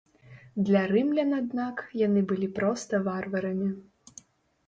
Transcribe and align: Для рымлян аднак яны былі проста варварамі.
Для 0.67 0.79
рымлян 0.91 1.31
аднак 1.41 1.83
яны 2.05 2.23
былі 2.33 2.47
проста 2.59 3.01
варварамі. 3.09 3.69